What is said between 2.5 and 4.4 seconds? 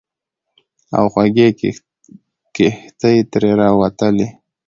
کیښتې ترې راووتلې.